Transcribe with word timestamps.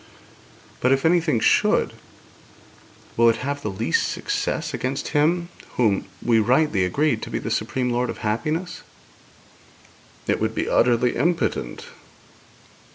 'But 0.79 0.91
if 0.91 1.05
anything 1.05 1.39
should, 1.39 1.93
will 3.15 3.29
it 3.29 3.45
have 3.45 3.61
the 3.61 3.69
least 3.69 4.09
success 4.09 4.73
against 4.73 5.09
Him 5.09 5.49
whom 5.77 6.05
we 6.25 6.39
rightly 6.39 6.83
agreed 6.83 7.21
to 7.21 7.29
be 7.29 7.47
supreme 7.51 7.91
Lord 7.91 8.09
of 8.09 8.25
happiness?' 8.25 8.81
'It 10.25 10.39
would 10.41 10.55
be 10.55 10.67
utterly 10.67 11.15
impotent.' 11.15 11.85